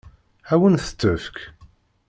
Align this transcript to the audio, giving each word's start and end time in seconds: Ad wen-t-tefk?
Ad 0.51 0.57
wen-t-tefk? 0.59 1.37